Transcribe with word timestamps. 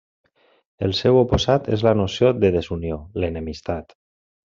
El 0.85 0.95
seu 0.99 1.19
oposat 1.19 1.69
és 1.77 1.83
la 1.87 1.93
noció 1.99 2.31
de 2.45 2.51
desunió, 2.57 2.97
l'enemistat. 3.25 3.95